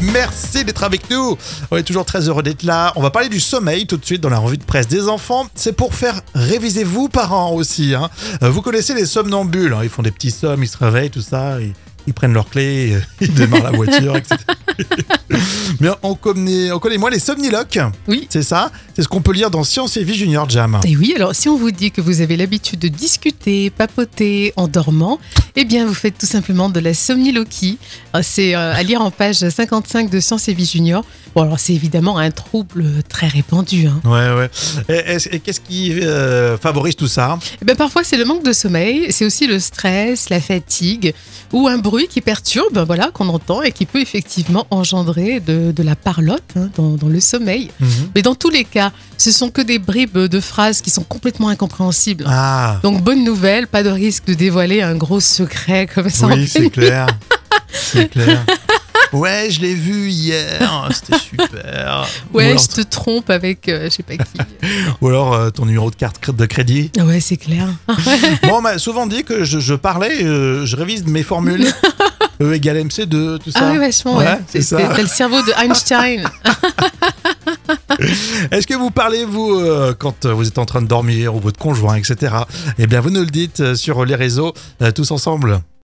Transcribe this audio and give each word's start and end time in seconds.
Merci 0.00 0.64
d'être 0.64 0.82
avec 0.84 1.10
nous. 1.10 1.36
On 1.70 1.76
est 1.76 1.82
toujours 1.82 2.04
très 2.04 2.28
heureux 2.28 2.42
d'être 2.42 2.62
là. 2.62 2.92
On 2.96 3.02
va 3.02 3.10
parler 3.10 3.28
du 3.28 3.40
sommeil 3.40 3.86
tout 3.86 3.96
de 3.96 4.04
suite 4.04 4.20
dans 4.20 4.30
la 4.30 4.38
revue 4.38 4.56
de 4.58 4.64
presse 4.64 4.88
des 4.88 5.08
enfants. 5.08 5.46
C'est 5.54 5.72
pour 5.74 5.94
faire 5.94 6.20
réviser 6.34 6.84
vous, 6.84 7.08
parents 7.08 7.52
aussi. 7.52 7.94
hein. 7.94 8.08
Euh, 8.42 8.50
Vous 8.50 8.62
connaissez 8.62 8.94
les 8.94 9.06
somnambules. 9.06 9.72
hein. 9.72 9.80
Ils 9.82 9.88
font 9.88 10.02
des 10.02 10.10
petits 10.10 10.30
sommes, 10.30 10.62
ils 10.62 10.68
se 10.68 10.78
réveillent, 10.78 11.10
tout 11.10 11.20
ça. 11.20 11.60
Ils, 11.60 11.72
ils 12.06 12.14
prennent 12.14 12.32
leurs 12.34 12.48
clés, 12.48 12.98
ils 13.20 13.32
démarrent 13.34 13.64
la 13.64 13.70
voiture, 13.72 14.16
etc. 14.16 14.36
Mais 15.84 15.90
on 16.02 16.14
connaît, 16.14 16.72
on 16.72 16.78
connaît 16.78 16.96
moins 16.96 17.10
les 17.10 17.18
somniloques. 17.18 17.78
Oui. 18.08 18.26
C'est 18.30 18.42
ça 18.42 18.72
C'est 18.96 19.02
ce 19.02 19.08
qu'on 19.08 19.20
peut 19.20 19.32
lire 19.32 19.50
dans 19.50 19.64
Science 19.64 19.98
et 19.98 20.02
Vie 20.02 20.14
Junior 20.14 20.48
Jam. 20.48 20.80
Et 20.86 20.96
oui, 20.96 21.12
alors 21.14 21.34
si 21.34 21.46
on 21.50 21.58
vous 21.58 21.70
dit 21.72 21.90
que 21.90 22.00
vous 22.00 22.22
avez 22.22 22.38
l'habitude 22.38 22.78
de 22.78 22.88
discuter, 22.88 23.68
papoter 23.68 24.54
en 24.56 24.66
dormant, 24.66 25.18
eh 25.56 25.66
bien 25.66 25.84
vous 25.84 25.92
faites 25.92 26.16
tout 26.16 26.24
simplement 26.26 26.70
de 26.70 26.80
la 26.80 26.94
somniloquie. 26.94 27.76
Euh, 28.16 28.20
C'est 28.22 28.54
euh, 28.54 28.72
à 28.72 28.82
lire 28.82 29.02
en 29.02 29.10
page 29.10 29.46
55 29.46 30.08
de 30.08 30.20
Science 30.20 30.48
et 30.48 30.54
Vie 30.54 30.64
Junior. 30.64 31.04
Bon 31.34 31.42
alors 31.42 31.58
c'est 31.60 31.74
évidemment 31.74 32.16
un 32.16 32.30
trouble 32.30 32.86
très 33.08 33.26
répandu. 33.28 33.86
hein. 33.88 34.00
Ouais, 34.04 34.32
ouais. 34.40 34.50
Et, 34.88 35.12
est-ce- 35.12 35.28
et 35.32 35.40
qu'est-ce 35.40 35.60
qui 35.60 35.92
euh, 36.00 36.56
favorise 36.56 36.96
tout 36.96 37.08
ça? 37.08 37.38
Eh 37.60 37.64
ben, 37.66 37.76
parfois 37.76 38.04
c'est 38.04 38.16
le 38.16 38.24
manque 38.24 38.42
de 38.44 38.52
sommeil, 38.54 39.08
c'est 39.10 39.26
aussi 39.26 39.46
le 39.46 39.58
stress, 39.58 40.30
la 40.30 40.40
fatigue 40.40 41.12
ou 41.52 41.68
un 41.68 41.76
bruit 41.78 42.06
qui 42.08 42.20
perturbe, 42.20 42.78
voilà, 42.86 43.10
qu'on 43.12 43.28
entend 43.28 43.62
et 43.62 43.72
qui 43.72 43.84
peut 43.84 44.00
effectivement 44.00 44.66
engendrer 44.70 45.40
de, 45.40 45.72
de 45.74 45.82
la 45.82 45.96
parlotte 45.96 46.42
hein, 46.56 46.70
dans, 46.76 46.90
dans 46.96 47.08
le 47.08 47.20
sommeil. 47.20 47.70
Mhm. 47.80 47.88
Mais 48.14 48.22
dans 48.22 48.34
tous 48.34 48.50
les 48.50 48.64
cas, 48.64 48.92
ce 49.18 49.30
sont 49.32 49.50
que 49.50 49.60
des 49.62 49.78
bribes 49.78 50.16
de 50.18 50.40
phrases 50.40 50.80
qui 50.80 50.90
sont 50.90 51.02
complètement 51.04 51.48
incompréhensibles. 51.48 52.24
Ah, 52.26 52.78
Donc 52.82 53.02
bonne 53.02 53.24
nouvelle, 53.24 53.66
pas 53.66 53.82
de 53.82 53.90
risque 53.90 54.24
de 54.26 54.34
dévoiler 54.34 54.82
un 54.82 54.94
gros 54.96 55.20
secret 55.20 55.86
comme 55.92 56.08
ça. 56.10 56.26
oui, 56.28 56.46
c'est 56.48 56.70
clair. 56.70 57.06
C'est 57.72 58.08
clair. 58.10 58.44
Ouais, 59.12 59.46
je 59.48 59.60
l'ai 59.60 59.74
vu 59.74 60.08
hier, 60.10 60.88
c'était 60.92 61.16
super. 61.20 62.04
ou 62.32 62.38
Ouais, 62.38 62.46
alors, 62.50 62.58
je 62.58 62.66
te 62.66 62.80
trompe 62.80 63.30
avec 63.30 63.68
euh, 63.68 63.84
je 63.84 63.90
sais 63.90 64.02
pas 64.02 64.16
qui. 64.16 64.38
ou 65.00 65.06
alors, 65.08 65.34
euh, 65.34 65.50
ton 65.50 65.66
numéro 65.66 65.88
de 65.88 65.94
carte 65.94 66.34
de 66.34 66.46
crédit. 66.46 66.90
Ouais, 66.98 67.20
c'est 67.20 67.36
clair. 67.36 67.68
Bon, 68.42 68.54
on 68.56 68.60
m'a 68.60 68.78
souvent 68.78 69.06
dit 69.06 69.22
que 69.22 69.44
je, 69.44 69.60
je 69.60 69.74
parlais, 69.74 70.24
euh, 70.24 70.66
je 70.66 70.74
révise 70.74 71.04
mes 71.06 71.22
formules. 71.22 71.64
E 72.44 72.54
égale 72.54 72.78
MC2, 72.78 73.38
tout 73.38 73.50
ça. 73.50 73.60
Ah 73.62 73.70
oui, 73.72 73.78
vachement, 73.78 74.16
ouais. 74.16 74.24
Ouais, 74.24 74.40
c'est 74.48 74.60
ça. 74.60 74.76
T'as 74.76 75.00
le 75.00 75.08
cerveau 75.08 75.40
de 75.42 75.52
Einstein. 75.62 76.28
Est-ce 78.50 78.66
que 78.66 78.74
vous 78.74 78.90
parlez, 78.90 79.24
vous, 79.24 79.54
euh, 79.54 79.94
quand 79.98 80.26
vous 80.26 80.46
êtes 80.46 80.58
en 80.58 80.66
train 80.66 80.82
de 80.82 80.86
dormir, 80.86 81.34
ou 81.34 81.40
votre 81.40 81.58
conjoint, 81.58 81.96
etc. 81.96 82.34
Eh 82.78 82.86
bien, 82.86 83.00
vous 83.00 83.10
nous 83.10 83.20
le 83.20 83.26
dites 83.26 83.60
euh, 83.60 83.74
sur 83.74 84.04
les 84.04 84.14
réseaux, 84.14 84.52
euh, 84.82 84.90
tous 84.90 85.10
ensemble. 85.10 85.60